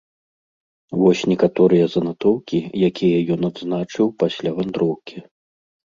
Вось 1.01 1.21
некаторыя 1.33 1.85
занатоўкі, 1.97 2.63
якія 2.91 3.17
ён 3.39 3.51
адзначыў 3.53 4.15
пасля 4.25 4.49
вандроўкі. 4.61 5.17